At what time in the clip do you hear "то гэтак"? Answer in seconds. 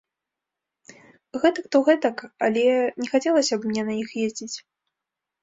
1.75-2.17